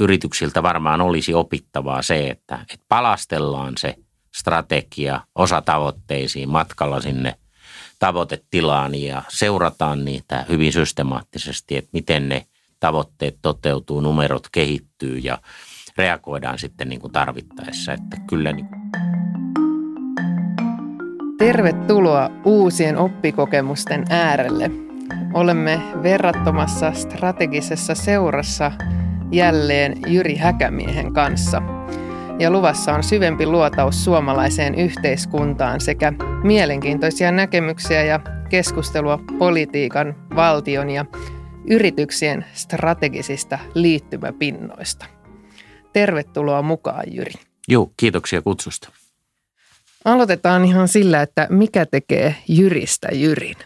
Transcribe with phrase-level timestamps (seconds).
[0.00, 3.96] yrityksiltä varmaan olisi opittavaa se, että, että palastellaan se
[4.34, 7.34] strategia osatavoitteisiin matkalla sinne
[7.98, 12.46] tavoitetilaan ja seurataan niitä hyvin systemaattisesti, että miten ne
[12.80, 15.38] tavoitteet toteutuu, numerot kehittyy ja
[15.96, 17.92] reagoidaan sitten niin kuin tarvittaessa.
[17.92, 18.68] Että kyllä niin.
[21.38, 24.70] Tervetuloa uusien oppikokemusten äärelle.
[25.34, 28.72] Olemme verrattomassa strategisessa seurassa
[29.32, 31.62] jälleen Jyri Häkämiehen kanssa.
[32.38, 36.12] Ja luvassa on syvempi luotaus suomalaiseen yhteiskuntaan sekä
[36.42, 41.04] mielenkiintoisia näkemyksiä ja keskustelua politiikan, valtion ja
[41.70, 45.06] yrityksien strategisista liittymäpinnoista.
[45.92, 47.32] Tervetuloa mukaan, Jyri.
[47.68, 48.88] Joo, kiitoksia kutsusta.
[50.04, 53.56] Aloitetaan ihan sillä, että mikä tekee Jyristä Jyrin?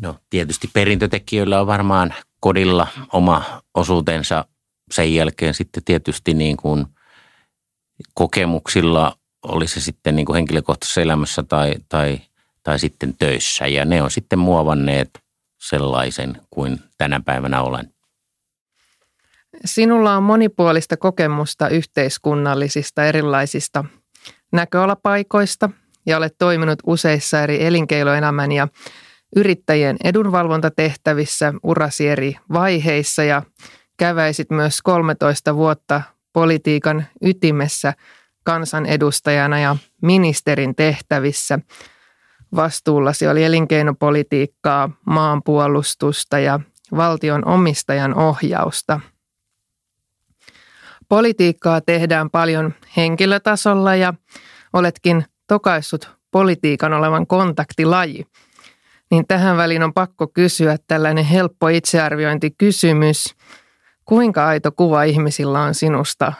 [0.00, 4.44] No tietysti perintötekijöillä on varmaan kodilla oma osuutensa.
[4.90, 6.86] Sen jälkeen sitten tietysti niin kuin
[8.14, 12.20] kokemuksilla oli se sitten niin kuin henkilökohtaisessa elämässä tai, tai,
[12.62, 13.66] tai sitten töissä.
[13.66, 15.10] Ja ne on sitten muovanneet
[15.58, 17.92] sellaisen kuin tänä päivänä olen.
[19.64, 23.84] Sinulla on monipuolista kokemusta yhteiskunnallisista erilaisista
[24.52, 25.70] näköalapaikoista
[26.06, 28.68] ja olet toiminut useissa eri elinkeinoelämän ja
[29.36, 33.42] yrittäjien edunvalvontatehtävissä urasi eri vaiheissa ja
[33.96, 37.94] käväisit myös 13 vuotta politiikan ytimessä
[38.44, 41.58] kansanedustajana ja ministerin tehtävissä.
[42.56, 46.60] Vastuullasi oli elinkeinopolitiikkaa, maanpuolustusta ja
[46.96, 49.00] valtion omistajan ohjausta.
[51.08, 54.14] Politiikkaa tehdään paljon henkilötasolla ja
[54.72, 58.26] oletkin tokaissut politiikan olevan kontaktilaji–
[59.10, 63.34] niin tähän väliin on pakko kysyä tällainen helppo itsearviointikysymys.
[64.04, 66.32] Kuinka aito kuva ihmisillä on sinusta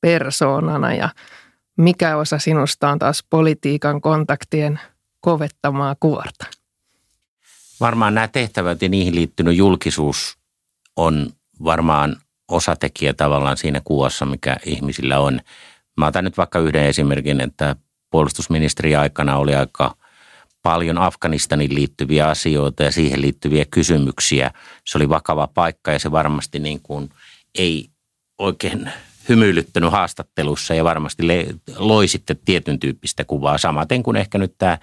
[0.00, 1.08] persoonana ja
[1.76, 4.80] mikä osa sinusta on taas politiikan kontaktien
[5.20, 6.46] kovettamaa kuorta?
[7.80, 10.38] Varmaan nämä tehtävät ja niihin liittynyt julkisuus
[10.96, 11.30] on
[11.64, 12.16] varmaan
[12.48, 15.40] osatekijä tavallaan siinä kuvassa, mikä ihmisillä on.
[15.96, 17.76] Mä otan nyt vaikka yhden esimerkin, että
[18.10, 19.94] puolustusministeri aikana oli aika–
[20.64, 24.50] paljon Afganistanin liittyviä asioita ja siihen liittyviä kysymyksiä.
[24.86, 27.10] Se oli vakava paikka ja se varmasti niin kuin
[27.58, 27.88] ei
[28.38, 28.90] oikein
[29.28, 31.22] hymyilyttänyt haastattelussa ja varmasti
[31.76, 34.78] loi sitten tietyn tyyppistä kuvaa, samaten kuin ehkä nyt tämä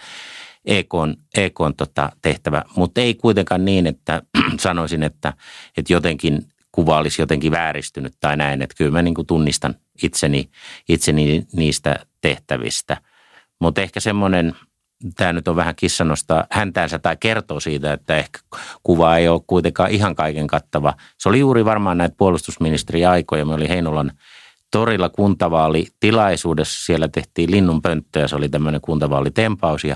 [0.66, 4.22] EK on, EK on tota tehtävä, mutta ei kuitenkaan niin, että
[4.60, 5.34] sanoisin, että,
[5.78, 10.50] että jotenkin kuva olisi jotenkin vääristynyt tai näin, että kyllä mä niin kuin tunnistan itseni,
[10.90, 12.98] itseni niistä tehtävistä.
[13.60, 14.56] Mutta ehkä semmoinen–
[15.16, 18.40] tämä nyt on vähän kissanosta häntäänsä tai kertoo siitä, että ehkä
[18.84, 20.94] kuva ei ole kuitenkaan ihan kaiken kattava.
[21.18, 23.46] Se oli juuri varmaan näitä puolustusministeriaikoja.
[23.46, 24.12] Me oli Heinolan
[24.72, 26.86] torilla kuntavaalitilaisuudessa.
[26.86, 29.96] Siellä tehtiin linnunpönttöjä, se oli tämmöinen kuntavaalitempaus ja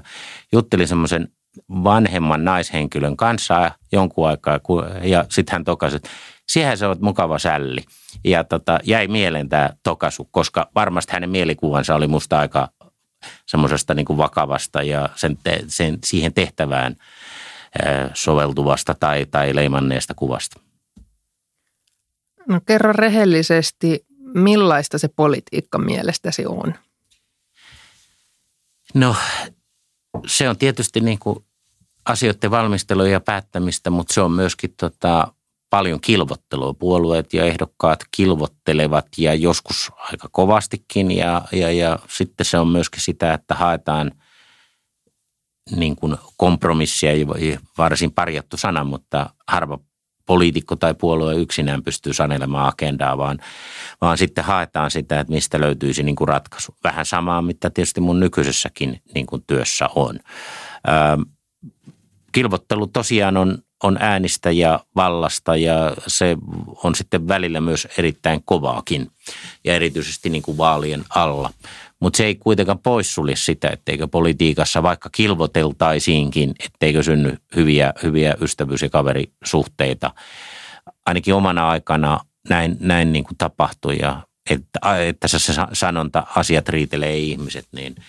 [0.51, 1.27] juttelin semmoisen
[1.69, 4.59] vanhemman naishenkilön kanssa jonkun aikaa
[5.03, 6.09] ja sitten hän tokasi, että
[6.47, 7.83] siihen se on mukava sälli.
[8.23, 12.69] Ja tota, jäi mieleen tämä tokasu, koska varmasti hänen mielikuvansa oli musta aika
[13.45, 15.37] semmoisesta niin kuin vakavasta ja sen,
[15.67, 16.95] sen, siihen tehtävään
[18.13, 20.59] soveltuvasta tai, tai leimanneesta kuvasta.
[22.47, 26.75] No kerro rehellisesti, millaista se politiikka mielestäsi on?
[28.93, 29.15] No
[30.27, 31.45] se on tietysti niin kuin
[32.05, 35.33] asioiden valmistelua ja päättämistä, mutta se on myöskin tota,
[35.69, 36.73] paljon kilvottelua.
[36.73, 43.01] Puolueet ja ehdokkaat kilvottelevat ja joskus aika kovastikin ja, ja, ja sitten se on myöskin
[43.01, 44.11] sitä, että haetaan
[45.75, 47.11] niin kuin kompromissia,
[47.77, 49.79] varsin parjattu sana, mutta harva
[50.25, 53.39] poliitikko tai puolue yksinään pystyy sanelemaan agendaa, vaan,
[54.01, 56.75] vaan sitten haetaan sitä, että mistä löytyisi niin kuin ratkaisu.
[56.83, 60.19] Vähän samaa, mitä tietysti mun nykyisessäkin niin kuin työssä on.
[60.87, 61.17] Ää,
[62.31, 66.37] kilvottelu tosiaan on on äänistä ja vallasta ja se
[66.83, 69.11] on sitten välillä myös erittäin kovaakin
[69.63, 71.49] ja erityisesti niin kuin vaalien alla.
[71.99, 78.81] Mutta se ei kuitenkaan poissulje sitä, etteikö politiikassa vaikka kilvoteltaisiinkin, etteikö synny hyviä, hyviä ystävyys-
[78.81, 80.11] ja kaverisuhteita.
[81.05, 87.17] Ainakin omana aikana näin, näin niin kuin tapahtui ja että, että se sanonta asiat riitelee
[87.17, 87.95] ihmiset, niin–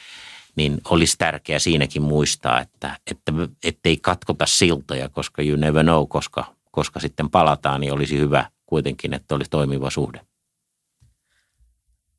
[0.56, 3.32] niin olisi tärkeää siinäkin muistaa, että, että
[3.64, 9.14] ettei katkota siltoja, koska you never know, koska, koska sitten palataan, niin olisi hyvä kuitenkin,
[9.14, 10.20] että olisi toimiva suhde.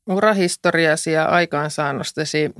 [0.06, 2.54] Urahistoriasi ja aikaansaannostesi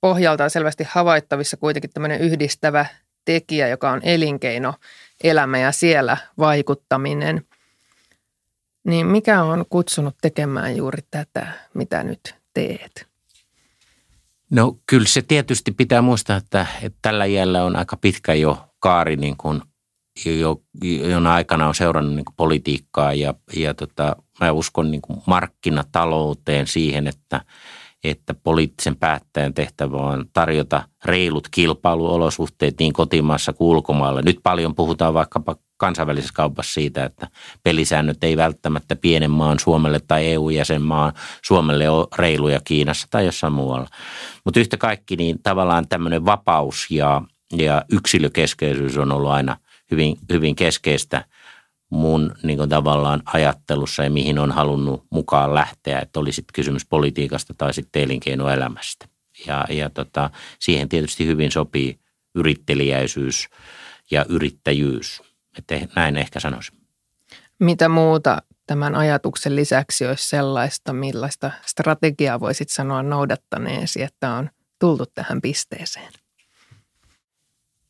[0.00, 2.86] pohjalta on selvästi havaittavissa kuitenkin tämmöinen yhdistävä
[3.24, 4.74] tekijä, joka on elinkeino,
[5.24, 7.46] elämä ja siellä vaikuttaminen.
[8.84, 13.09] Niin mikä on kutsunut tekemään juuri tätä, mitä nyt teet?
[14.50, 19.16] No kyllä se tietysti pitää muistaa, että, että tällä iällä on aika pitkä jo kaari,
[19.16, 19.62] niin kuin,
[20.26, 20.62] jo,
[21.10, 26.66] jona aikana on seurannut niin kuin politiikkaa ja, ja tota, mä uskon niin kuin markkinatalouteen
[26.66, 27.40] siihen, että,
[28.04, 34.22] että poliittisen päättäjän tehtävä on tarjota reilut kilpailuolosuhteet niin kotimaassa kuin ulkomailla.
[34.22, 37.28] Nyt paljon puhutaan vaikkapa kansainvälisessä kaupassa siitä, että
[37.62, 41.12] pelisäännöt ei välttämättä pienen maan Suomelle tai EU-jäsenmaan
[41.44, 43.88] Suomelle ole reiluja Kiinassa tai jossain muualla.
[44.44, 47.22] Mutta yhtä kaikki niin tavallaan tämmöinen vapaus ja,
[47.52, 49.56] ja yksilökeskeisyys on ollut aina
[49.90, 51.24] hyvin, hyvin keskeistä
[51.90, 56.86] mun niin kuin tavallaan ajattelussa ja mihin on halunnut mukaan lähteä, että oli sitten kysymys
[56.86, 59.08] politiikasta tai sitten elinkeinoelämästä.
[59.46, 61.98] Ja, ja tota, siihen tietysti hyvin sopii
[62.34, 63.48] yrittelijäisyys
[64.10, 65.29] ja yrittäjyys.
[65.58, 66.74] Että näin ehkä sanoisin.
[67.58, 75.04] Mitä muuta tämän ajatuksen lisäksi olisi sellaista, millaista strategiaa voisit sanoa noudattaneesi, että on tultu
[75.14, 76.12] tähän pisteeseen?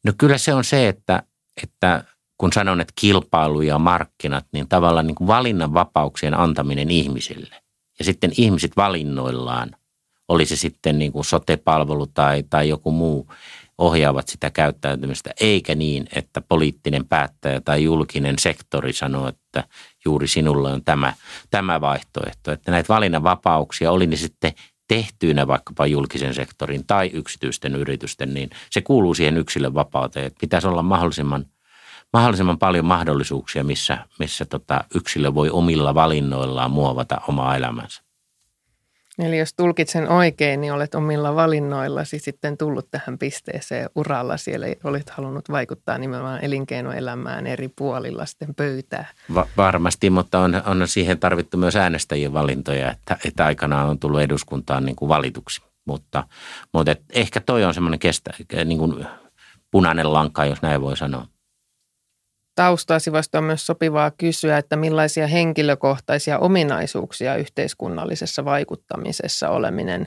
[0.05, 1.23] No kyllä se on se, että,
[1.63, 2.05] että
[2.39, 7.57] kun sanon, että kilpailu ja markkinat, niin tavallaan niin kuin valinnanvapauksien antaminen ihmisille.
[7.99, 9.71] Ja sitten ihmiset valinnoillaan,
[10.29, 13.33] oli se sitten niin kuin sote-palvelu tai, tai joku muu,
[13.81, 19.65] ohjaavat sitä käyttäytymistä, eikä niin, että poliittinen päättäjä tai julkinen sektori sanoo, että
[20.05, 21.13] juuri sinulle on tämä,
[21.51, 22.53] tämä vaihtoehto.
[22.53, 24.53] Että näitä valinnanvapauksia oli ne sitten
[24.89, 30.27] tehtyinä vaikkapa julkisen sektorin tai yksityisten yritysten, niin se kuuluu siihen yksilön vapauteen.
[30.27, 31.47] Että pitäisi olla mahdollisimman,
[32.13, 38.10] mahdollisimman paljon mahdollisuuksia, missä, missä tota yksilö voi omilla valinnoillaan muovata omaa elämänsä.
[39.21, 44.37] Eli jos tulkitsen oikein, niin olet omilla valinnoillasi sitten tullut tähän pisteeseen uralla.
[44.37, 49.07] Siellä olet halunnut vaikuttaa nimenomaan elinkeinoelämään eri puolilla sitten pöytää.
[49.35, 54.21] Va- varmasti, mutta on, on siihen tarvittu myös äänestäjien valintoja, että, että aikanaan on tullut
[54.21, 55.63] eduskuntaan niin kuin valituksi.
[55.85, 56.25] Mutta,
[56.73, 58.31] mutta ehkä toi on semmoinen kestä,
[58.65, 59.07] niin kuin
[59.71, 61.27] punainen lanka, jos näin voi sanoa
[62.61, 70.07] taustasi vasta on myös sopivaa kysyä, että millaisia henkilökohtaisia ominaisuuksia yhteiskunnallisessa vaikuttamisessa oleminen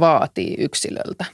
[0.00, 1.24] vaatii yksilöltä.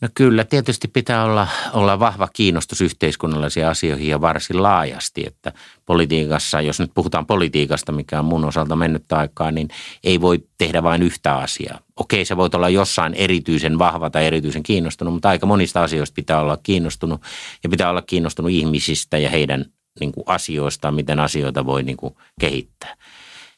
[0.00, 5.52] No kyllä, tietysti pitää olla, olla vahva kiinnostus yhteiskunnallisiin asioihin ja varsin laajasti, että
[5.86, 9.68] politiikassa, jos nyt puhutaan politiikasta, mikä on mun osalta mennyt aikaa, niin
[10.04, 11.78] ei voi tehdä vain yhtä asiaa.
[11.96, 16.40] Okei, se voi olla jossain erityisen vahva tai erityisen kiinnostunut, mutta aika monista asioista pitää
[16.40, 17.22] olla kiinnostunut
[17.62, 19.64] ja pitää olla kiinnostunut ihmisistä ja heidän
[20.00, 22.96] niin kuin asioistaan, miten asioita voi niin kuin kehittää.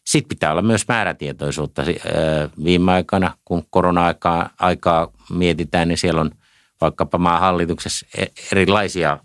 [0.09, 1.83] Sitten pitää olla myös määrätietoisuutta.
[2.65, 6.31] Viime aikana, kun korona-aikaa aikaa mietitään, niin siellä on
[6.81, 9.19] vaikkapa maan hallituksessa e, erilaisia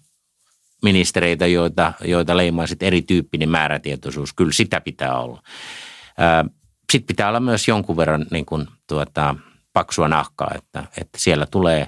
[0.81, 4.33] ministereitä, joita, joita leimaa sitten erityyppinen määrätietoisuus.
[4.33, 5.43] Kyllä sitä pitää olla.
[6.91, 9.35] Sitten pitää olla myös jonkun verran niin kuin, tuota,
[9.73, 11.87] paksua nahkaa, että, että siellä tulee,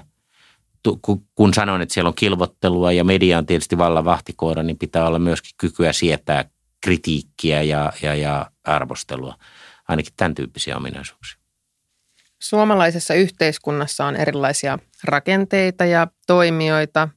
[1.34, 5.18] kun sanon, että siellä on kilvottelua ja media on tietysti vallan vahtikoira, niin pitää olla
[5.18, 6.44] myöskin kykyä sietää
[6.80, 9.34] kritiikkiä ja, ja, ja arvostelua.
[9.88, 11.38] Ainakin tämän tyyppisiä ominaisuuksia.
[12.38, 17.08] Suomalaisessa yhteiskunnassa on erilaisia rakenteita ja toimijoita,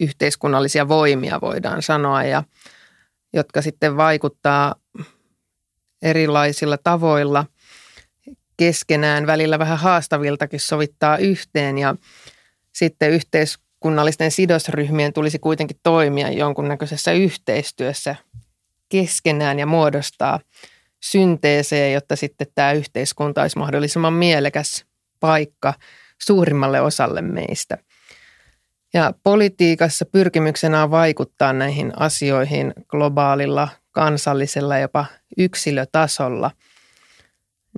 [0.00, 2.42] yhteiskunnallisia voimia voidaan sanoa, ja,
[3.32, 4.74] jotka sitten vaikuttaa
[6.02, 7.46] erilaisilla tavoilla
[8.56, 11.94] keskenään, välillä vähän haastaviltakin sovittaa yhteen ja
[12.72, 18.16] sitten yhteiskunnallisten sidosryhmien tulisi kuitenkin toimia jonkunnäköisessä yhteistyössä
[18.94, 20.40] keskenään ja muodostaa
[21.00, 24.84] synteeseen, jotta sitten tämä yhteiskunta olisi mahdollisimman mielekäs
[25.20, 25.74] paikka
[26.22, 27.78] suurimmalle osalle meistä.
[28.92, 35.06] Ja politiikassa pyrkimyksenä on vaikuttaa näihin asioihin globaalilla, kansallisella, jopa
[35.38, 36.50] yksilötasolla.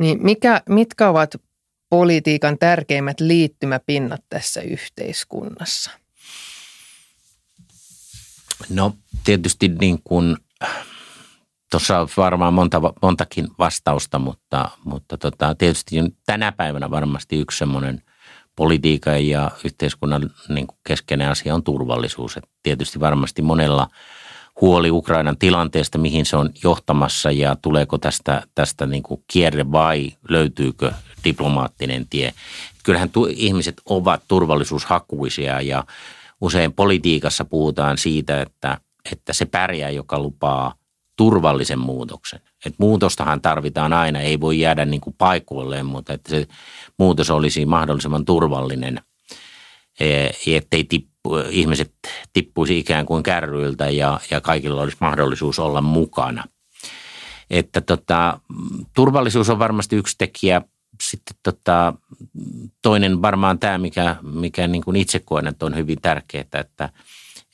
[0.01, 1.35] Niin mikä, mitkä ovat
[1.91, 5.91] politiikan tärkeimmät liittymäpinnat tässä yhteiskunnassa?
[8.71, 10.37] No tietysti niin kuin
[11.71, 15.97] Tuossa on varmaan monta, montakin vastausta, mutta, mutta tota, tietysti
[16.27, 18.03] tänä päivänä varmasti yksi semmoinen
[18.57, 22.37] politiikan ja yhteiskunnan niin kuin keskeinen asia on turvallisuus.
[22.37, 23.89] Et tietysti varmasti monella
[24.61, 30.13] huoli Ukrainan tilanteesta, mihin se on johtamassa ja tuleeko tästä, tästä niin kuin kierre vai
[30.29, 30.93] löytyykö
[31.25, 32.35] diplomaattinen tie.
[32.85, 35.85] Kyllähän tu, ihmiset ovat turvallisuushakuisia ja
[36.41, 38.81] usein politiikassa puhutaan siitä, että,
[39.13, 40.75] että se pärjää, joka lupaa–
[41.17, 42.41] turvallisen muutoksen.
[42.67, 45.17] Et muutostahan tarvitaan aina, ei voi jäädä niin kuin
[45.85, 46.47] mutta että se
[46.99, 49.01] muutos olisi mahdollisimman turvallinen,
[50.01, 51.95] e, ettei tippu, ihmiset
[52.33, 56.45] tippuisi ikään kuin kärryiltä ja, ja kaikilla olisi mahdollisuus olla mukana.
[57.51, 58.41] että tota,
[58.95, 60.63] turvallisuus on varmasti yksi tekijä.
[61.03, 61.95] Sitten tota,
[62.83, 66.89] toinen varmaan tämä, mikä, mikä niin kuin itse koen, että on hyvin tärkeää, että,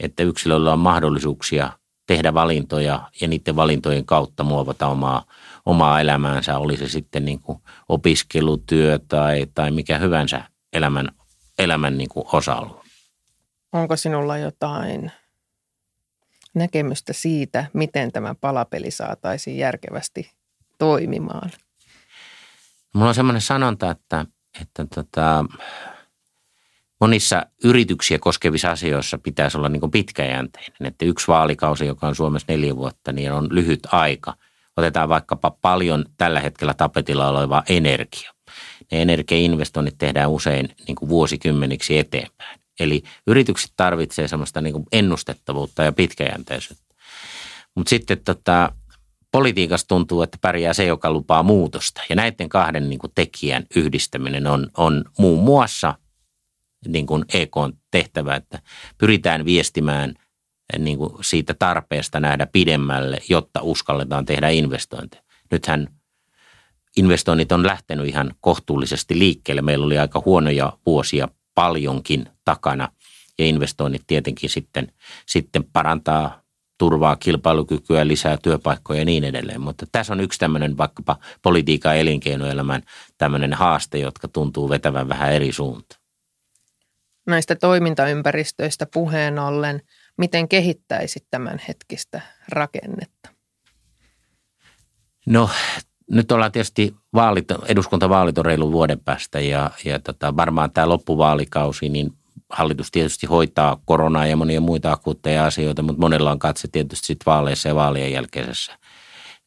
[0.00, 1.72] että yksilöllä on mahdollisuuksia
[2.06, 5.24] tehdä valintoja ja niiden valintojen kautta muovata omaa,
[5.66, 11.08] omaa elämäänsä, oli se sitten niin kuin opiskelutyö tai, tai mikä hyvänsä elämän,
[11.58, 12.82] elämän niin kuin osa-alue.
[13.72, 15.12] Onko sinulla jotain
[16.54, 20.32] näkemystä siitä, miten tämä palapeli saataisiin järkevästi
[20.78, 21.50] toimimaan?
[22.94, 24.26] Mulla on semmoinen sanonta, että,
[24.60, 25.44] että tota,
[27.02, 30.86] monissa yrityksiä koskevissa asioissa pitäisi olla niin pitkäjänteinen.
[30.86, 34.34] Että yksi vaalikausi, joka on Suomessa neljä vuotta, niin on lyhyt aika.
[34.76, 38.30] Otetaan vaikkapa paljon tällä hetkellä tapetilla oleva energia.
[38.92, 42.60] Ne energiainvestoinnit tehdään usein niin kuin vuosikymmeniksi eteenpäin.
[42.80, 46.94] Eli yritykset tarvitsevat semmoista niin kuin ennustettavuutta ja pitkäjänteisyyttä.
[47.74, 48.72] Mutta sitten tota,
[49.32, 52.00] politiikassa tuntuu, että pärjää se, joka lupaa muutosta.
[52.08, 55.94] Ja näiden kahden niin kuin tekijän yhdistäminen on, on muun muassa
[56.86, 58.58] niin kuin EK on tehtävä, että
[58.98, 60.14] pyritään viestimään
[60.78, 65.22] niin kuin siitä tarpeesta nähdä pidemmälle, jotta uskalletaan tehdä investointeja.
[65.50, 65.88] Nythän
[66.96, 69.62] investoinnit on lähtenyt ihan kohtuullisesti liikkeelle.
[69.62, 72.88] Meillä oli aika huonoja vuosia paljonkin takana
[73.38, 74.92] ja investoinnit tietenkin sitten,
[75.26, 76.42] sitten parantaa
[76.78, 79.60] turvaa kilpailukykyä, lisää työpaikkoja ja niin edelleen.
[79.60, 82.82] Mutta tässä on yksi tämmöinen vaikkapa politiikan ja elinkeinoelämän
[83.18, 86.01] tämmöinen haaste, jotka tuntuu vetävän vähän eri suuntaan.
[87.26, 89.82] Näistä toimintaympäristöistä puheen ollen,
[90.18, 93.28] miten kehittäisit tämän hetkistä rakennetta?
[95.26, 95.50] No
[96.10, 101.88] nyt ollaan tietysti vaalit, eduskuntavaalit on reilu vuoden päästä ja, ja tota, varmaan tämä loppuvaalikausi,
[101.88, 102.12] niin
[102.50, 107.26] hallitus tietysti hoitaa koronaa ja monia muita akuutteja asioita, mutta monella on katse tietysti sitten
[107.26, 108.78] vaaleissa ja vaalien jälkeisessä,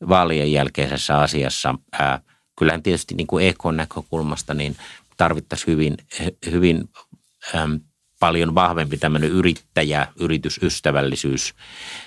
[0.10, 1.76] vaalien jälkeisessä asiassa.
[1.92, 2.22] Ää,
[2.60, 4.76] kyllähän tietysti niin kuin EKn näkökulmasta niin
[5.18, 5.98] tarvittaisiin hyvin,
[6.52, 6.90] hyvin
[8.20, 11.54] paljon vahvempi tämmöinen yrittäjä, yritysystävällisyys,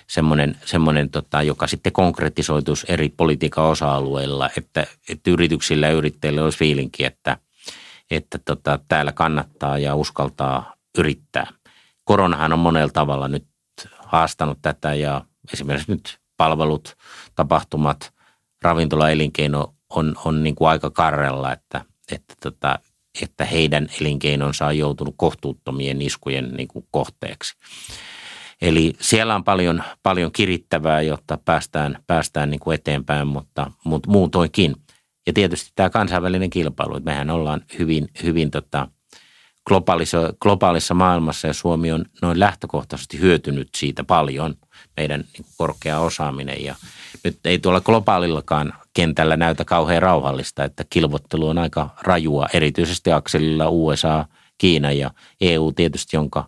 [0.06, 6.58] semmoinen, semmoinen tota, joka sitten konkretisoituisi eri politiikan osa-alueilla, että, että yrityksillä ja yrittäjillä olisi
[6.58, 7.36] fiilinki, että,
[8.10, 11.46] että tota, täällä kannattaa ja uskaltaa yrittää.
[12.04, 13.46] Koronahan on monella tavalla nyt
[13.98, 16.96] haastanut tätä ja esimerkiksi nyt palvelut,
[17.34, 18.12] tapahtumat,
[18.62, 22.78] ravintolaelinkeino on, on niin kuin aika karrella, että, että tota,
[23.22, 27.54] että heidän elinkeinonsa on joutunut kohtuuttomien iskujen niin kuin kohteeksi.
[28.62, 34.76] Eli siellä on paljon, paljon kirittävää, jotta päästään, päästään niin kuin eteenpäin, mutta, mutta muutoinkin.
[35.26, 38.88] Ja tietysti tämä kansainvälinen kilpailu, että mehän ollaan hyvin, hyvin tota,
[39.66, 44.54] globaalissa, globaalissa maailmassa ja Suomi on noin lähtökohtaisesti hyötynyt siitä paljon,
[44.96, 46.64] meidän niin korkea osaaminen.
[46.64, 46.74] Ja
[47.24, 53.68] nyt ei tuolla globaalillakaan kentällä näytä kauhean rauhallista, että kilvottelu on aika rajua, erityisesti akselilla
[53.68, 54.24] USA,
[54.58, 55.10] Kiina ja
[55.40, 56.44] EU tietysti, jonka,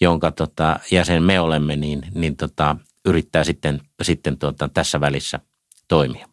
[0.00, 5.40] jonka tota, jäsen me olemme, niin, niin tota, yrittää sitten, sitten tuota, tässä välissä
[5.88, 6.28] toimia.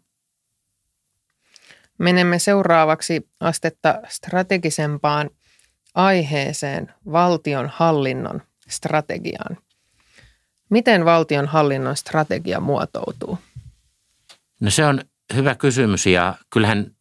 [1.97, 5.29] Menemme seuraavaksi astetta strategisempaan
[5.95, 9.57] aiheeseen valtion hallinnon strategiaan.
[10.69, 13.37] Miten valtion hallinnon strategia muotoutuu?
[14.61, 15.01] No se on
[15.33, 16.91] hyvä kysymys ja kyllähän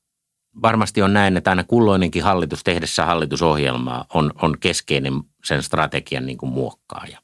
[0.62, 5.12] varmasti on näin, että aina kulloinenkin hallitus tehdessä hallitusohjelmaa on, on keskeinen
[5.44, 7.18] sen strategian niin kuin muokkaaja.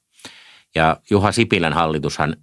[0.75, 2.37] Ja Juha Sipilän hallitushan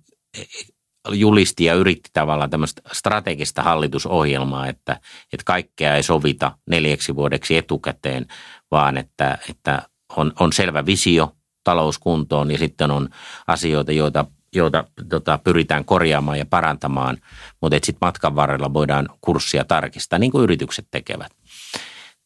[1.11, 4.99] julisti ja yritti tavallaan tämmöistä strategista hallitusohjelmaa, että,
[5.33, 8.27] että kaikkea ei sovita neljäksi vuodeksi etukäteen,
[8.71, 13.09] vaan että, että on, on selvä visio talouskuntoon ja sitten on
[13.47, 14.25] asioita, joita
[14.55, 17.17] joita tota, pyritään korjaamaan ja parantamaan,
[17.61, 21.31] mutta sitten matkan varrella voidaan kurssia tarkistaa, niin kuin yritykset tekevät.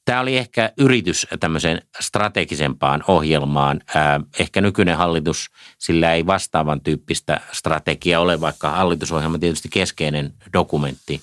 [0.05, 3.81] Tämä oli ehkä yritys tämmöiseen strategisempaan ohjelmaan.
[4.39, 5.49] Ehkä nykyinen hallitus,
[5.79, 11.21] sillä ei vastaavan tyyppistä strategiaa ole, vaikka hallitusohjelma tietysti keskeinen dokumentti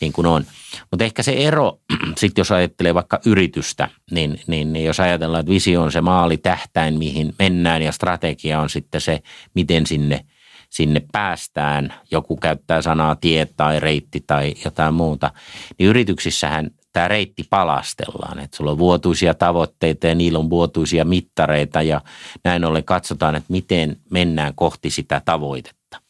[0.00, 0.44] niin kuin on.
[0.90, 1.78] Mutta ehkä se ero,
[2.18, 6.36] sitten jos ajattelee vaikka yritystä, niin, niin, niin jos ajatellaan, että visio on se maali
[6.36, 9.22] tähtäin, mihin mennään ja strategia on sitten se,
[9.54, 10.20] miten sinne–
[10.70, 15.30] sinne päästään, joku käyttää sanaa tie tai reitti tai jotain muuta,
[15.78, 18.38] niin yrityksissähän tämä reitti palastellaan.
[18.38, 22.00] Että sulla on vuotuisia tavoitteita ja niillä on vuotuisia mittareita ja
[22.44, 26.00] näin ollen katsotaan, että miten mennään kohti sitä tavoitetta.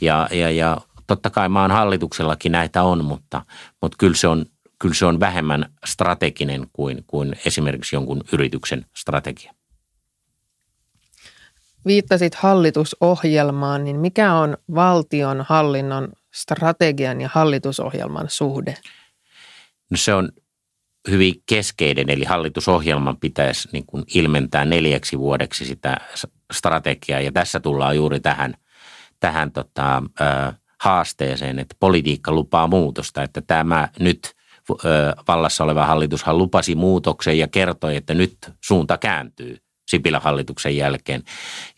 [0.00, 0.76] Ja, ja, ja
[1.06, 3.44] totta kai maan hallituksellakin näitä on, mutta,
[3.82, 4.46] mutta kyllä, se on,
[4.78, 9.52] kyllä se on vähemmän strateginen kuin, kuin esimerkiksi jonkun yrityksen strategia
[11.86, 18.76] viittasit hallitusohjelmaan, niin mikä on valtion hallinnon strategian ja hallitusohjelman suhde?
[19.90, 20.28] No se on
[21.10, 25.96] hyvin keskeinen, eli hallitusohjelman pitäisi niin kuin ilmentää neljäksi vuodeksi sitä
[26.52, 28.54] strategiaa, ja tässä tullaan juuri tähän,
[29.20, 30.02] tähän tota,
[30.80, 34.34] haasteeseen, että politiikka lupaa muutosta, että tämä nyt
[35.28, 39.58] vallassa oleva hallitushan lupasi muutoksen ja kertoi, että nyt suunta kääntyy
[39.90, 41.22] Sipilän hallituksen jälkeen.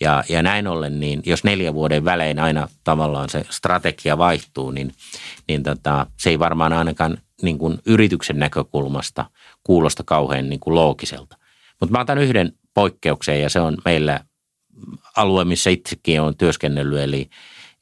[0.00, 4.94] Ja, ja näin ollen, niin jos neljä vuoden välein aina tavallaan se strategia vaihtuu, niin,
[5.48, 9.24] niin tota, se ei varmaan ainakaan niin kuin yrityksen näkökulmasta
[9.62, 11.36] kuulosta kauhean niin kuin loogiselta.
[11.80, 14.20] Mutta mä otan yhden poikkeuksen ja se on meillä
[15.16, 17.30] alue, missä itsekin on työskennellyt, eli,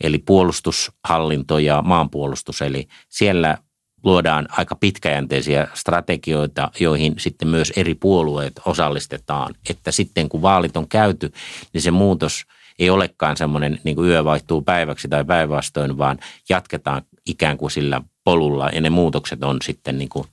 [0.01, 2.63] eli puolustushallinto ja maanpuolustus.
[2.63, 3.59] Eli siellä
[4.05, 9.55] luodaan aika pitkäjänteisiä strategioita, joihin sitten myös eri puolueet osallistetaan.
[9.71, 11.33] Että sitten kun vaalit on käyty,
[11.73, 12.45] niin se muutos
[12.79, 18.01] ei olekaan semmoinen niin kuin yö vaihtuu päiväksi tai päinvastoin, vaan jatketaan ikään kuin sillä
[18.25, 20.27] polulla ja ne muutokset on sitten niin kuin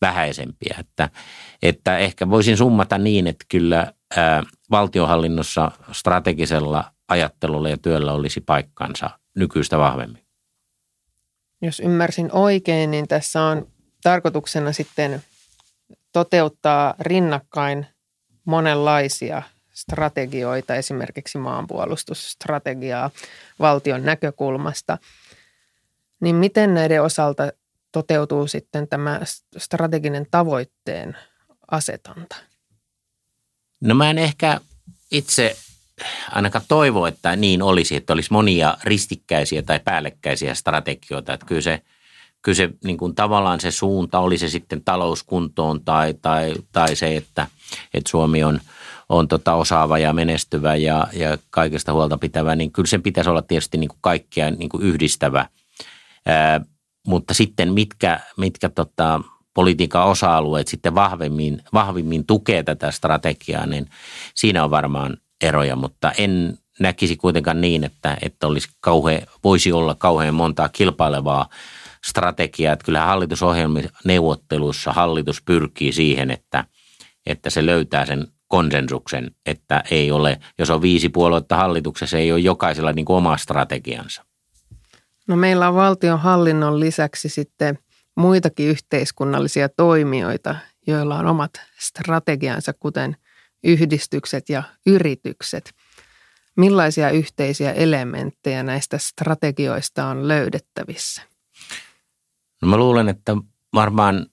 [0.00, 0.76] vähäisempiä.
[0.80, 1.10] Että,
[1.62, 9.10] että ehkä voisin summata niin, että kyllä ää, valtiohallinnossa strategisella ajattelulla ja työllä olisi paikkansa
[9.36, 10.25] nykyistä vahvemmin.
[11.62, 13.72] Jos ymmärsin oikein, niin tässä on
[14.02, 15.22] tarkoituksena sitten
[16.12, 17.86] toteuttaa rinnakkain
[18.44, 19.42] monenlaisia
[19.74, 23.10] strategioita, esimerkiksi maanpuolustusstrategiaa
[23.58, 24.98] valtion näkökulmasta.
[26.20, 27.52] Niin miten näiden osalta
[27.92, 29.20] toteutuu sitten tämä
[29.56, 31.16] strateginen tavoitteen
[31.70, 32.36] asetanta?
[33.80, 34.60] No mä en ehkä
[35.10, 35.56] itse
[36.32, 41.32] ainakaan toivo, että niin olisi, että olisi monia ristikkäisiä tai päällekkäisiä strategioita.
[41.32, 41.82] Että kyllä se,
[42.42, 47.16] kyllä se niin kuin tavallaan se suunta, oli se sitten talouskuntoon tai, tai, tai se,
[47.16, 47.46] että,
[47.94, 48.60] että Suomi on,
[49.08, 53.42] on tota osaava ja menestyvä ja, ja kaikesta huolta pitävä, niin kyllä sen pitäisi olla
[53.42, 55.46] tietysti niin kuin kaikkia niin kuin yhdistävä.
[56.26, 56.60] Ää,
[57.06, 59.20] mutta sitten mitkä, mitkä tota,
[59.54, 63.90] politiikan osa-alueet sitten vahvemmin, vahvimmin tukee tätä strategiaa, niin
[64.34, 69.94] siinä on varmaan eroja, mutta en näkisi kuitenkaan niin, että, että olisi kauhean, voisi olla
[69.94, 71.48] kauhean montaa kilpailevaa
[72.06, 72.72] strategiaa.
[72.72, 76.64] Että kyllähän hallitusohjelmaneuvotteluissa hallitus pyrkii siihen, että,
[77.26, 82.40] että se löytää sen konsensuksen, että ei ole, jos on viisi puoluetta hallituksessa, ei ole
[82.40, 84.24] jokaisella niin kuin oma strategiansa.
[85.28, 87.78] No meillä on valtion hallinnon lisäksi sitten
[88.16, 93.16] muitakin yhteiskunnallisia toimijoita, joilla on omat strategiansa, kuten
[93.66, 95.74] yhdistykset ja yritykset.
[96.56, 101.22] Millaisia yhteisiä elementtejä näistä strategioista on löydettävissä?
[102.62, 103.36] No mä luulen, että
[103.74, 104.26] varmaan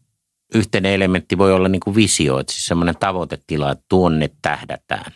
[0.56, 5.12] yhteinen elementti voi olla niin kuin visio, että siis semmoinen tavoitetila, että tuonne tähdätään.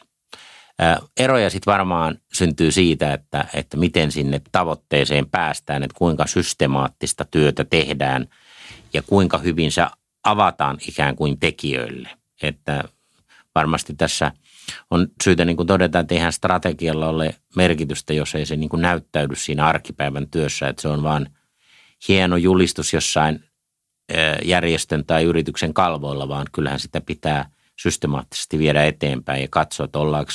[1.18, 7.64] Eroja sitten varmaan syntyy siitä, että, että miten sinne tavoitteeseen päästään, että kuinka systemaattista työtä
[7.64, 8.28] tehdään
[8.94, 9.86] ja kuinka hyvin se
[10.24, 12.10] avataan ikään kuin tekijöille.
[12.44, 12.84] Että
[13.58, 14.32] varmasti tässä
[14.92, 18.82] on syytä niin kuin todeta, että eihän strategialla ole merkitystä, jos ei se niin kuin
[18.82, 21.28] näyttäydy siinä arkipäivän työssä, että se on vaan
[22.08, 23.44] hieno julistus jossain
[24.46, 27.50] järjestön tai yrityksen kalvoilla, vaan kyllähän sitä pitää
[27.82, 30.32] systemaattisesti viedä eteenpäin ja katsoa, että ollaanko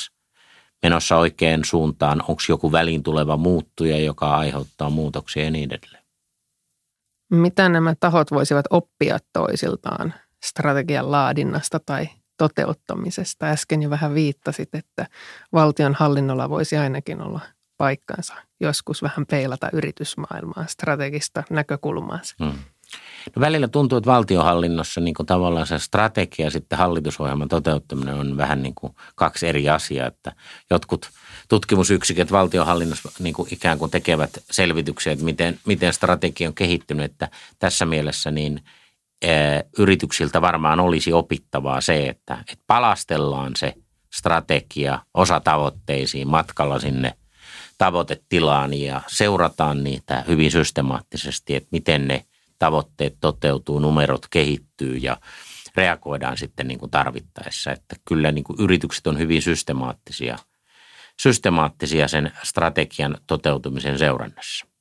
[0.83, 6.03] menossa oikeaan suuntaan, onko joku väliin tuleva muuttuja, joka aiheuttaa muutoksia ja niin edelleen.
[7.31, 12.09] Mitä nämä tahot voisivat oppia toisiltaan strategian laadinnasta tai
[12.43, 13.45] toteuttamisesta.
[13.45, 15.07] Äsken jo vähän viittasit, että
[15.53, 17.39] valtion hallinnolla voisi ainakin olla
[17.77, 22.19] paikkansa joskus vähän peilata yritysmaailmaa, strategista näkökulmaa.
[22.39, 22.59] Hmm.
[23.35, 28.37] No välillä tuntuu, että valtionhallinnossa niin kuin tavallaan se strategia ja sitten hallitusohjelman toteuttaminen on
[28.37, 30.31] vähän niin kuin kaksi eri asiaa, että
[30.69, 31.09] jotkut
[31.49, 37.29] tutkimusyksiköt valtionhallinnossa niin kuin ikään kuin tekevät selvityksiä, että miten, miten strategia on kehittynyt, että
[37.59, 38.61] tässä mielessä niin–
[39.77, 43.73] yrityksiltä varmaan olisi opittavaa se, että, että palastellaan se
[44.13, 47.13] strategia osatavoitteisiin matkalla sinne
[47.77, 52.25] tavoitetilaan ja seurataan niitä hyvin systemaattisesti, että miten ne
[52.59, 55.17] tavoitteet toteutuu, numerot kehittyy ja
[55.75, 57.71] reagoidaan sitten niin kuin tarvittaessa.
[57.71, 60.37] Että kyllä niin kuin yritykset on hyvin systemaattisia,
[61.21, 64.72] systemaattisia sen strategian toteutumisen seurannassa.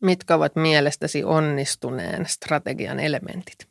[0.00, 3.68] Mitkä ovat mielestäsi onnistuneen strategian elementit?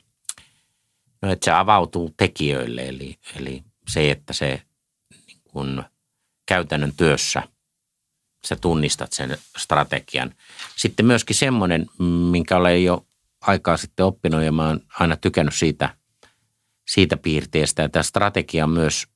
[1.21, 4.61] No, että se avautuu tekijöille, eli, eli se, että se
[5.27, 5.83] niin kun
[6.45, 7.43] käytännön työssä
[8.45, 10.35] sä tunnistat sen strategian.
[10.75, 11.85] Sitten myöskin semmoinen,
[12.31, 13.05] minkä olen jo
[13.41, 15.95] aikaa sitten oppinut ja mä oon aina tykännyt siitä,
[16.87, 19.07] siitä piirteestä, että strategia on myös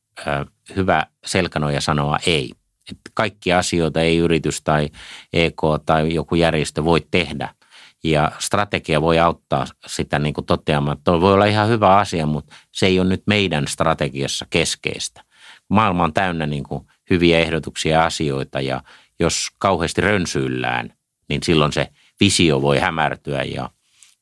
[0.76, 2.52] hyvä selkänoja sanoa ei.
[2.92, 4.90] Että kaikki asioita ei yritys tai
[5.34, 7.56] EK tai joku järjestö voi tehdä.
[8.04, 12.56] Ja strategia voi auttaa sitä niin kuin toteamaan, että voi olla ihan hyvä asia, mutta
[12.72, 15.24] se ei ole nyt meidän strategiassa keskeistä.
[15.70, 18.84] Maailma on täynnä niin kuin hyviä ehdotuksia ja asioita ja
[19.20, 20.94] jos kauheasti rönsyillään,
[21.30, 23.70] niin silloin se visio voi hämärtyä ja,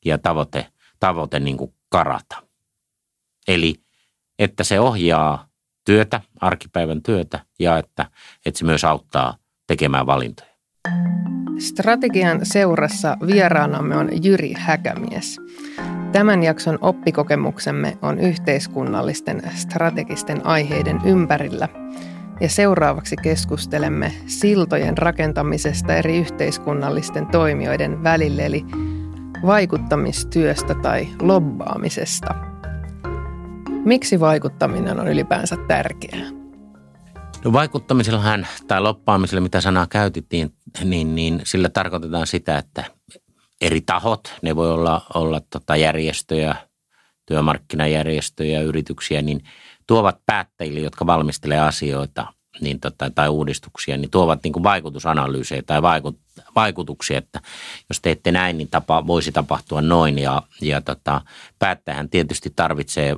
[0.04, 0.66] ja tavoite,
[1.00, 2.42] tavoite niin kuin karata.
[3.48, 3.74] Eli
[4.38, 5.48] että se ohjaa
[5.84, 8.06] työtä, arkipäivän työtä ja että,
[8.46, 10.52] että se myös auttaa tekemään valintoja.
[11.58, 15.40] Strategian seurassa vieraanamme on Jyri Häkämies.
[16.12, 21.68] Tämän jakson oppikokemuksemme on yhteiskunnallisten strategisten aiheiden ympärillä.
[22.40, 28.64] Ja seuraavaksi keskustelemme siltojen rakentamisesta eri yhteiskunnallisten toimijoiden välille, eli
[29.46, 32.34] vaikuttamistyöstä tai lobbaamisesta–
[33.84, 36.30] Miksi vaikuttaminen on ylipäänsä tärkeää?
[37.44, 42.84] No vaikuttamisellahan tai loppaamisella, mitä sanaa käytettiin, niin, niin sillä tarkoitetaan sitä, että
[43.60, 46.54] eri tahot, ne voi olla, olla tota järjestöjä,
[47.26, 49.44] työmarkkinajärjestöjä, yrityksiä, niin
[49.86, 52.26] tuovat päättäjille, jotka valmistelee asioita
[52.60, 56.18] niin tota, tai uudistuksia, niin tuovat niin kuin vaikutusanalyysejä tai vaikut,
[56.56, 57.40] vaikutuksia, että
[57.88, 60.18] jos teette näin, niin tapa, voisi tapahtua noin.
[60.18, 61.20] Ja, ja tota,
[61.58, 63.16] päättäjähän tietysti tarvitsee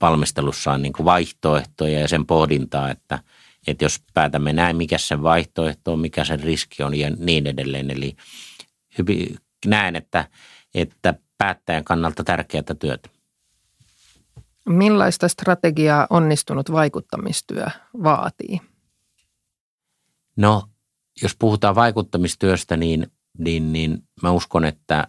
[0.00, 3.18] valmistelussaan niin kuin vaihtoehtoja ja sen pohdintaa, että,
[3.66, 7.90] että jos päätämme näin, mikä sen vaihtoehto on, mikä sen riski on ja niin edelleen.
[7.90, 8.16] Eli
[8.98, 10.28] hyvin näen, että,
[10.74, 13.08] että päättäjän kannalta tärkeää työtä.
[14.68, 17.66] Millaista strategiaa onnistunut vaikuttamistyö
[18.02, 18.60] vaatii?
[20.36, 20.62] No,
[21.22, 23.06] jos puhutaan vaikuttamistyöstä, niin,
[23.38, 25.08] niin, niin mä uskon, että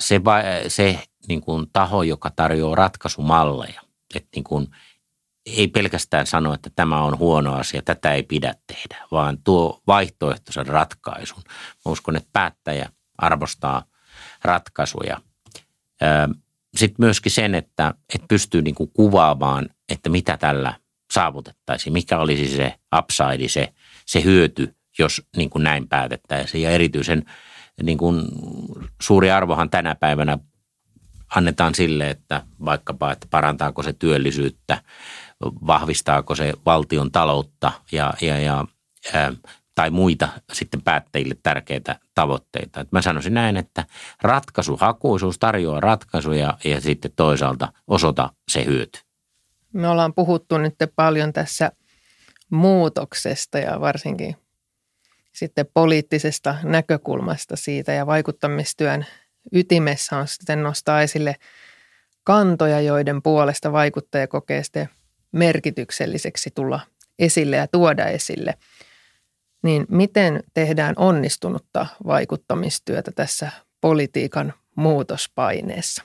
[0.00, 0.20] se,
[0.68, 3.80] se niin kuin taho, joka tarjoaa ratkaisumalleja,
[4.14, 4.68] että niin kuin,
[5.46, 10.66] ei pelkästään sano, että tämä on huono asia, tätä ei pidä tehdä, vaan tuo vaihtoehtoisen
[10.66, 11.42] ratkaisun.
[11.46, 13.84] Mä uskon, että päättäjä arvostaa
[14.44, 15.20] ratkaisuja.
[16.76, 20.74] Sitten myöskin sen, että, että pystyy niin kuin kuvaamaan, että mitä tällä
[21.12, 23.74] saavutettaisiin, mikä olisi se upside, se,
[24.06, 26.62] se hyöty, jos niin kuin näin päätettäisiin.
[26.62, 27.24] Ja erityisen
[27.82, 28.24] niin kuin
[29.02, 30.38] suuri arvohan tänä päivänä
[31.36, 34.82] annetaan sille, että vaikkapa, että parantaako se työllisyyttä,
[35.42, 38.64] vahvistaako se valtion taloutta ja, ja, ja
[39.14, 39.32] ää,
[39.74, 42.80] tai muita sitten päättäjille tärkeitä tavoitteita.
[42.80, 43.84] Et mä sanoisin näin, että
[44.22, 49.00] ratkaisuhakuisuus tarjoaa ratkaisuja ja sitten toisaalta osoita se hyöty.
[49.72, 51.72] Me ollaan puhuttu nyt paljon tässä
[52.50, 54.36] muutoksesta ja varsinkin
[55.34, 59.06] sitten poliittisesta näkökulmasta siitä ja vaikuttamistyön
[59.52, 61.36] ytimessä on sitten nostaa esille
[62.24, 64.88] kantoja, joiden puolesta vaikuttaja kokee sitten
[65.32, 66.80] merkitykselliseksi tulla
[67.18, 68.54] esille ja tuoda esille.
[69.62, 76.02] Niin miten tehdään onnistunutta vaikuttamistyötä tässä politiikan muutospaineessa?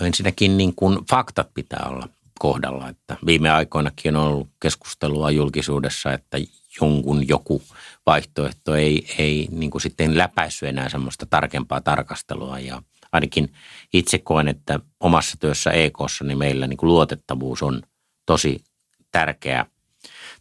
[0.00, 2.88] No ensinnäkin niin kuin faktat pitää olla kohdalla.
[2.88, 6.38] Että viime aikoinakin on ollut keskustelua julkisuudessa, että
[6.80, 7.62] jonkun joku
[8.06, 12.82] vaihtoehto ei, ei niin kuin sitten läpäissyt enää semmoista tarkempaa tarkastelua ja
[13.12, 13.52] ainakin
[13.92, 17.82] itse koen, että omassa työssä EKssa niin meillä niin kuin luotettavuus on
[18.26, 18.64] tosi
[19.12, 19.66] tärkeä,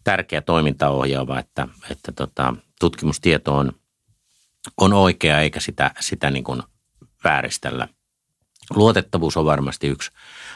[0.03, 3.71] tärkeä toimintaohjaava, että, että tota, tutkimustieto on,
[4.77, 6.63] on oikea eikä sitä, sitä niin kuin
[7.23, 7.87] vääristellä.
[8.69, 10.11] Luotettavuus on varmasti yksi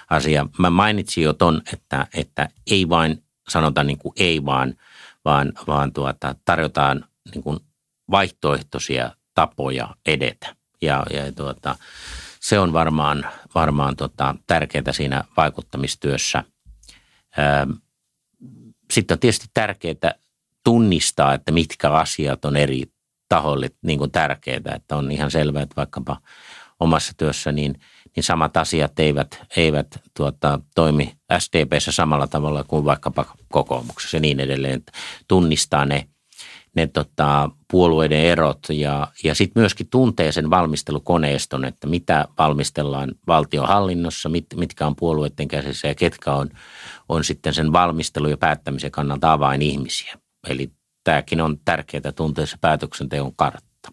[0.10, 0.46] asia.
[0.58, 4.74] Mä mainitsin jo ton, että, että ei vain sanota niin kuin ei vaan–
[5.28, 7.60] vaan, vaan tuota, tarjotaan niin kuin
[8.12, 10.56] vaihtoehtoisia tapoja edetä.
[10.82, 11.76] Ja, ja tuota,
[12.40, 16.44] se on varmaan, varmaan tota, tärkeää siinä vaikuttamistyössä.
[18.92, 20.14] Sitten on tietysti tärkeää
[20.64, 22.84] tunnistaa, että mitkä asiat on eri
[23.30, 24.72] tahoille niin tärkeitä.
[24.76, 26.22] Että on ihan selvää, että vaikkapa
[26.80, 27.80] omassa työssä niin–
[28.18, 34.40] niin samat asiat eivät, eivät tuota, toimi SDPssä samalla tavalla kuin vaikkapa kokoomuksessa ja niin
[34.40, 34.84] edelleen.
[35.28, 36.08] Tunnistaa ne,
[36.76, 44.30] ne tota, puolueiden erot ja, ja sitten myöskin tuntee sen valmistelukoneiston, että mitä valmistellaan valtiohallinnossa,
[44.30, 46.50] mit, mitkä on puolueiden käsissä ja ketkä on,
[47.10, 50.18] on sitten sen valmistelu- ja päättämisen kannalta avainihmisiä.
[50.48, 50.72] Eli
[51.04, 53.92] tämäkin on tärkeää tuntea se päätöksenteon kartta.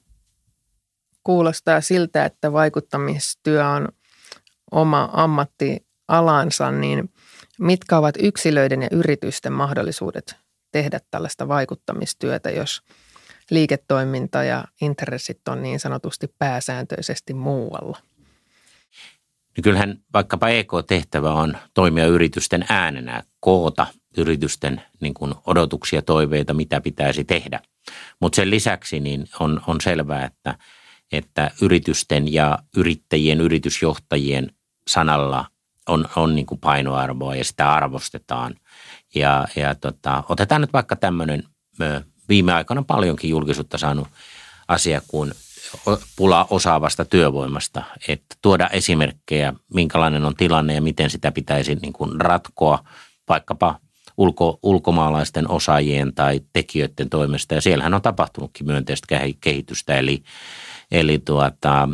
[1.25, 3.89] Kuulostaa siltä, että vaikuttamistyö on
[4.75, 7.13] oma ammattialansa, niin
[7.59, 10.37] mitkä ovat yksilöiden ja yritysten mahdollisuudet
[10.73, 12.83] tehdä tällaista vaikuttamistyötä, jos
[13.51, 17.99] liiketoiminta ja intressit on niin sanotusti pääsääntöisesti muualla?
[19.57, 23.87] No kyllähän vaikkapa EK-tehtävä on toimia yritysten äänenä, koota
[24.19, 27.61] yritysten niin kuin odotuksia, toiveita, mitä pitäisi tehdä.
[28.21, 30.59] Mutta sen lisäksi niin on, on selvää, että,
[31.13, 34.51] että yritysten ja yrittäjien, yritysjohtajien
[34.89, 35.47] sanalla
[35.89, 38.55] on, on niin kuin painoarvoa ja sitä arvostetaan.
[39.15, 41.45] Ja, ja tota, otetaan nyt vaikka tämmöinen
[42.29, 44.09] viime aikana paljonkin julkisuutta saanut
[44.69, 45.33] asia kuin
[46.17, 52.21] pula osaavasta työvoimasta, että tuoda esimerkkejä, minkälainen on tilanne ja miten sitä pitäisi niin kuin
[52.21, 52.85] ratkoa
[53.29, 53.81] vaikkapa
[54.17, 57.55] ulko, ulkomaalaisten osaajien tai tekijöiden toimesta.
[57.55, 60.23] Ja siellähän on tapahtunutkin myönteistä kehitystä, eli,
[60.91, 61.89] eli tuota,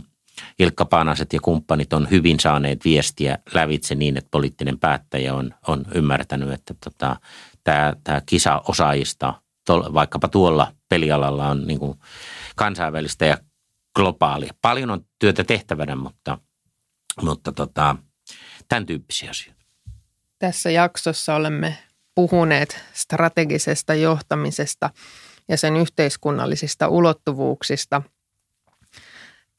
[0.59, 5.85] Ilkka Paanaset ja kumppanit on hyvin saaneet viestiä lävitse niin, että poliittinen päättäjä on, on
[5.95, 7.17] ymmärtänyt, että tota,
[7.65, 9.35] tämä, tämä kisa osaajista
[9.69, 11.99] vaikkapa tuolla pelialalla on niin kuin
[12.57, 13.39] kansainvälistä ja
[13.97, 14.55] globaalia.
[14.63, 16.39] Paljon on työtä tehtävänä, mutta,
[17.23, 17.97] mutta tota,
[18.69, 19.61] tämän tyyppisiä asioita.
[20.39, 21.79] Tässä jaksossa olemme
[22.15, 24.91] puhuneet strategisesta johtamisesta
[25.49, 28.03] ja sen yhteiskunnallisista ulottuvuuksista.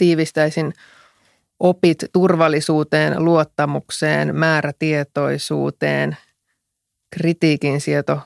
[0.02, 0.74] Tiivistäisin
[1.60, 6.18] opit turvallisuuteen, luottamukseen, määrätietoisuuteen,
[7.12, 8.20] kritiikin sieto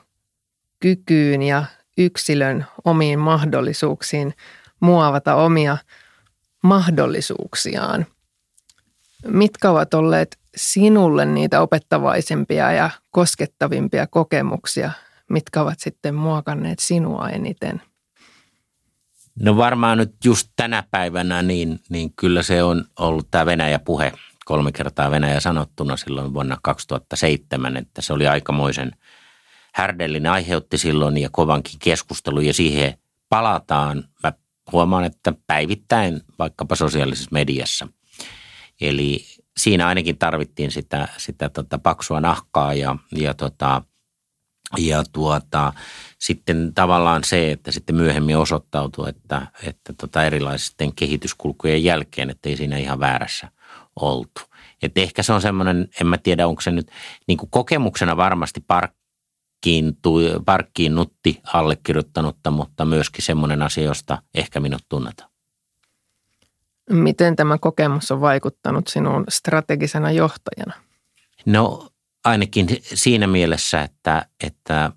[0.79, 1.65] kykyyn ja
[1.97, 4.33] yksilön omiin mahdollisuuksiin
[4.79, 5.77] muovata omia
[6.63, 8.05] mahdollisuuksiaan.
[9.27, 14.91] Mitkä ovat olleet sinulle niitä opettavaisempia ja koskettavimpia kokemuksia,
[15.29, 17.81] mitkä ovat sitten muokanneet sinua eniten?
[19.39, 24.13] No varmaan nyt just tänä päivänä, niin, niin kyllä se on ollut tämä Venäjä-puhe
[24.45, 28.91] kolme kertaa Venäjä sanottuna silloin vuonna 2007, että se oli aikamoisen
[29.73, 32.97] härdellinen aiheutti silloin ja kovankin keskustelu ja siihen
[33.29, 34.03] palataan.
[34.23, 34.33] Mä
[34.71, 37.87] huomaan, että päivittäin vaikkapa sosiaalisessa mediassa.
[38.81, 39.25] Eli
[39.57, 43.81] siinä ainakin tarvittiin sitä, sitä tota paksua nahkaa ja, ja, tota,
[44.77, 45.73] ja tuota,
[46.25, 52.57] sitten tavallaan se, että sitten myöhemmin osoittautui, että, että tota erilaisten kehityskulkujen jälkeen, että ei
[52.57, 53.51] siinä ihan väärässä
[53.95, 54.41] oltu.
[54.81, 56.91] Et ehkä se on semmoinen, en mä tiedä onko se nyt
[57.27, 59.97] niin kuin kokemuksena varmasti parkkiin,
[60.45, 65.29] parkkiin nutti allekirjoittanutta, mutta myöskin semmoinen asia, josta ehkä minut tunnetaan.
[66.89, 70.73] Miten tämä kokemus on vaikuttanut sinuun strategisena johtajana?
[71.45, 71.89] No
[72.23, 74.91] ainakin siinä mielessä, että, että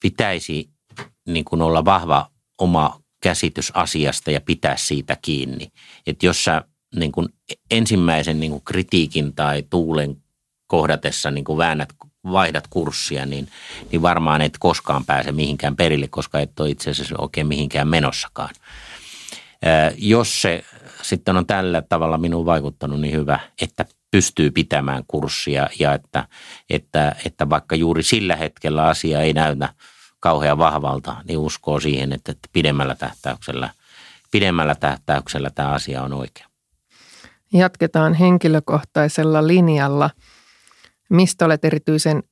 [0.00, 0.73] pitäisi
[1.28, 5.68] niin kuin olla vahva oma käsitys asiasta ja pitää siitä kiinni.
[6.06, 6.62] Että jos sä
[6.96, 7.28] niin kuin
[7.70, 10.16] ensimmäisen niin kuin kritiikin tai tuulen
[10.66, 11.88] kohdatessa niin kuin väännät,
[12.32, 13.48] vaihdat kurssia, niin,
[13.92, 18.54] niin varmaan et koskaan pääse mihinkään perille, koska et ole itse asiassa oikein mihinkään menossakaan.
[19.96, 20.64] Jos se
[21.02, 26.28] sitten on tällä tavalla minuun vaikuttanut niin hyvä, että pystyy pitämään kurssia ja että,
[26.70, 29.68] että, että vaikka juuri sillä hetkellä asia ei näytä
[30.24, 33.70] kauhean vahvalta, niin uskoo siihen, että pidemmällä tähtäyksellä,
[34.30, 36.46] pidemmällä tähtäyksellä tämä asia on oikea.
[37.52, 40.10] Jatketaan henkilökohtaisella linjalla.
[41.10, 42.22] Mistä olet erityisen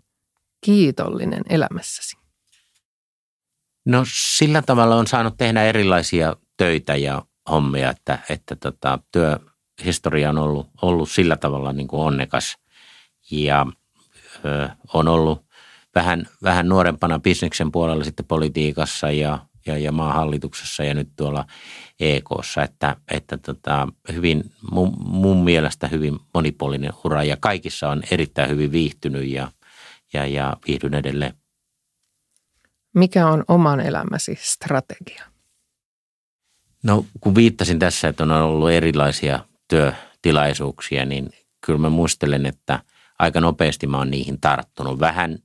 [0.61, 2.17] kiitollinen elämässäsi?
[3.85, 4.05] No
[4.37, 10.71] sillä tavalla on saanut tehdä erilaisia töitä ja hommia, että, että tota, työhistoria on ollut,
[10.83, 12.57] ollut sillä tavalla niin kuin onnekas
[13.31, 13.67] ja
[14.45, 15.52] ö, on ollut
[15.95, 21.45] vähän, vähän nuorempana bisneksen puolella sitten politiikassa ja, ja, ja maahallituksessa ja nyt tuolla
[22.01, 28.51] EKssa, että, että tota, hyvin, mun, mun mielestä hyvin monipuolinen ura ja kaikissa on erittäin
[28.51, 29.53] hyvin viihtynyt ja,
[30.13, 31.35] ja, ja viihdyn edelleen.
[32.95, 35.25] Mikä on oman elämäsi strategia?
[36.83, 41.31] No kun viittasin tässä, että on ollut erilaisia työtilaisuuksia, niin
[41.67, 42.83] kyllä mä muistelen, että
[43.19, 45.01] aika nopeasti mä oon niihin tarttunut.
[45.01, 45.39] Vähän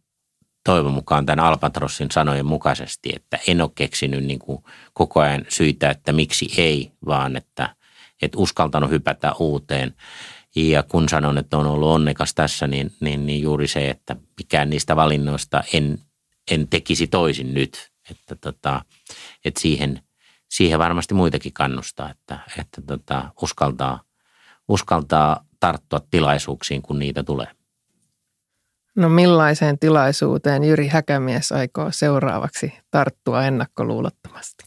[0.67, 5.89] toivon mukaan tämän Albatrossin sanojen mukaisesti, että en ole keksinyt niin kuin koko ajan syitä,
[5.89, 7.75] että miksi ei, vaan että,
[8.21, 9.95] että uskaltanut hypätä uuteen.
[10.55, 14.69] Ja kun sanon, että on ollut onnekas tässä, niin, niin, niin juuri se, että mikään
[14.69, 15.99] niistä valinnoista en,
[16.51, 17.91] en tekisi toisin nyt.
[18.09, 18.81] Että, tota,
[19.45, 19.99] että siihen–
[20.49, 24.01] siihen varmasti muitakin kannustaa, että, että tota, uskaltaa,
[24.67, 27.47] uskaltaa tarttua tilaisuuksiin, kun niitä tulee.
[28.97, 34.63] No millaiseen tilaisuuteen Jyri Häkämies aikoo seuraavaksi tarttua ennakkoluulottomasti?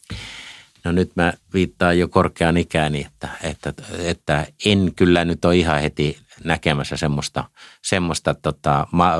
[0.85, 5.81] No nyt mä viittaan jo korkeaan ikääni, että, että, että en kyllä nyt ole ihan
[5.81, 7.45] heti näkemässä semmoista,
[7.83, 9.12] semmoista tota, ma,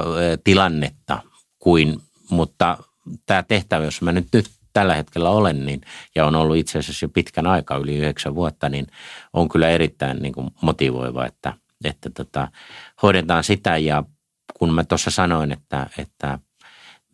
[0.45, 1.23] tilannetta
[1.59, 2.79] kuin, mutta
[3.27, 5.81] tämä tehtävä, jos mä nyt, nyt tällä hetkellä olen niin,
[6.15, 8.87] ja on ollut itse asiassa jo pitkän aikaa, yli yhdeksän vuotta, niin
[9.33, 12.49] on kyllä erittäin niin kuin motivoiva, että, että tota,
[13.03, 14.05] hoidetaan sitä ja
[14.59, 16.39] kun mä tuossa sanoin, että, että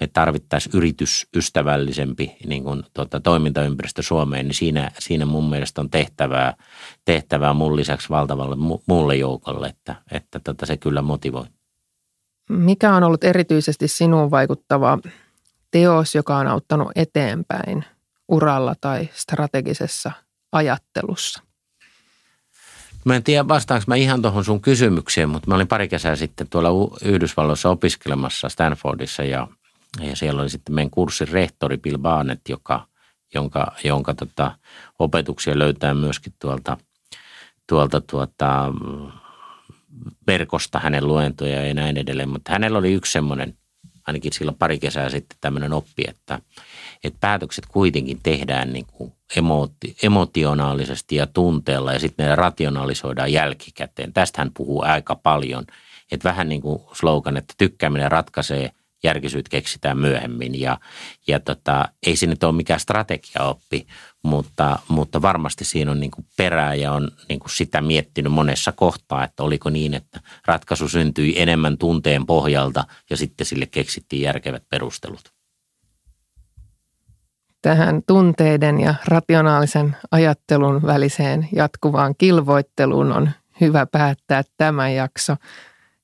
[0.00, 6.54] me tarvittaisiin yritysystävällisempi niin kuin, tuota, toimintaympäristö Suomeen, niin siinä, siinä mun mielestä on tehtävää,
[7.04, 11.44] tehtävää mun lisäksi valtavalle muulle joukolle, että, että tota, se kyllä motivoi.
[12.50, 14.98] Mikä on ollut erityisesti sinuun vaikuttava
[15.70, 17.84] teos, joka on auttanut eteenpäin
[18.28, 20.12] uralla tai strategisessa
[20.52, 21.42] ajattelussa?
[23.06, 26.48] Mä en tiedä vastaanko mä ihan tuohon sun kysymykseen, mutta mä olin pari kesää sitten
[26.48, 29.48] tuolla Yhdysvalloissa opiskelemassa Stanfordissa ja,
[30.00, 32.86] ja siellä oli sitten meidän kurssin rehtori Bill Barnett, joka,
[33.34, 34.58] jonka, jonka tota,
[34.98, 36.76] opetuksia löytää myöskin tuolta,
[37.66, 38.72] tuolta tuota,
[40.26, 42.28] verkosta hänen luentoja ja näin edelleen.
[42.28, 43.56] Mutta hänellä oli yksi semmoinen,
[44.06, 46.40] ainakin silloin pari kesää sitten tämmöinen oppi, että,
[47.04, 54.12] että päätökset kuitenkin tehdään niin kuin emoti, emotionaalisesti ja tunteella ja sitten ne rationalisoidaan jälkikäteen.
[54.12, 55.64] Tästä hän puhuu aika paljon.
[56.12, 58.70] Että vähän niin kuin slogan, että tykkääminen ratkaisee,
[59.04, 60.60] järkisyyt keksitään myöhemmin.
[60.60, 60.78] Ja,
[61.26, 63.86] ja tota, ei se nyt ole mikään strategiaoppi,
[64.22, 68.72] mutta, mutta varmasti siinä on niin kuin perää ja on niin kuin sitä miettinyt monessa
[68.72, 74.62] kohtaa, että oliko niin, että ratkaisu syntyi enemmän tunteen pohjalta ja sitten sille keksittiin järkevät
[74.68, 75.35] perustelut
[77.62, 85.36] tähän tunteiden ja rationaalisen ajattelun väliseen jatkuvaan kilvoitteluun on hyvä päättää tämä jakso.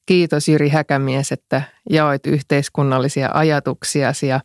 [0.07, 4.41] Kiitos Jyri Häkämies, että jaoit yhteiskunnallisia ajatuksiasi ja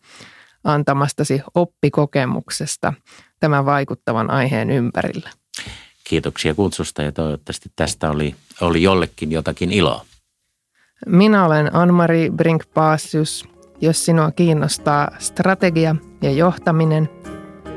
[0.63, 2.93] antamastasi oppikokemuksesta
[3.39, 5.29] tämän vaikuttavan aiheen ympärillä.
[6.03, 10.05] Kiitoksia kutsusta ja toivottavasti tästä oli, oli jollekin jotakin iloa.
[11.05, 17.09] Minä olen Anmari Brink-Paasius jos sinua kiinnostaa strategia ja johtaminen,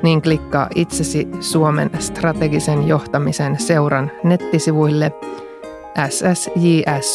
[0.02, 5.12] niin klikkaa itsesi Suomen strategisen johtamisen seuran nettisivuille
[6.08, 7.10] ssjs.fi.